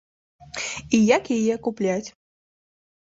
І 0.97 0.99
як 1.17 1.23
яе 1.35 1.51
акупляць? 1.57 2.09